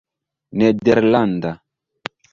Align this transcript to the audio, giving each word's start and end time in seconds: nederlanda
nederlanda 0.57 1.51